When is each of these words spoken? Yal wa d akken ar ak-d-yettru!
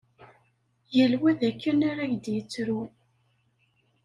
Yal 0.95 1.13
wa 1.21 1.31
d 1.39 1.41
akken 1.49 1.79
ar 1.89 1.97
ak-d-yettru! 2.03 2.81